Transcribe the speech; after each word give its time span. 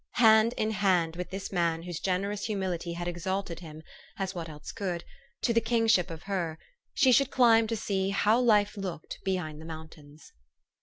Hand 0.13 0.53
in 0.57 0.71
hand 0.71 1.15
with 1.15 1.29
this 1.29 1.51
man 1.51 1.83
whose 1.83 1.99
generous 1.99 2.47
hu 2.47 2.55
mility 2.55 2.93
had 2.95 3.07
exalted 3.07 3.59
him 3.59 3.83
as 4.17 4.33
what 4.33 4.49
else 4.49 4.71
could? 4.71 5.03
to 5.43 5.53
the 5.53 5.61
kingship 5.61 6.09
of 6.09 6.23
her, 6.23 6.57
she 6.95 7.11
should 7.11 7.29
climb 7.29 7.67
to 7.67 7.77
see 7.77 8.09
"how 8.09 8.39
life 8.39 8.75
looked 8.75 9.19
behind 9.23 9.61
the 9.61 9.65
mountains." 9.65 10.33